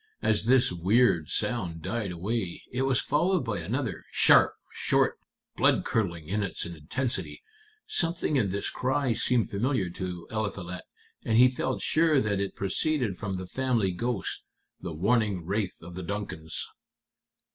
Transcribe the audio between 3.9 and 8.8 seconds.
sharp, short, blood curdling in its intensity. Something in this